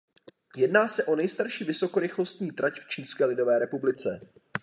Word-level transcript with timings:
Jedná 0.55 0.87
se 0.87 1.03
o 1.03 1.15
nejstarší 1.15 1.63
vysokorychlostní 1.63 2.51
trať 2.51 2.79
v 2.79 2.87
Čínské 2.89 3.25
lidové 3.25 3.59
republice. 3.59 4.19